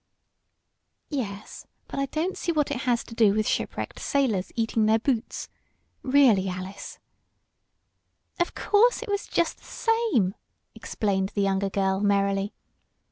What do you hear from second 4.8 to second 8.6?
their boots. Really, Alice" "Of